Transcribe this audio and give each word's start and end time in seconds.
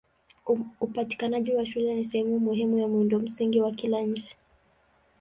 Upatikanaji 0.79 1.55
wa 1.55 1.65
shule 1.65 1.95
ni 1.95 2.05
sehemu 2.05 2.39
muhimu 2.39 2.77
ya 2.77 2.87
miundombinu 2.87 3.63
wa 3.63 3.71
kila 3.71 4.01
nchi. 4.01 4.35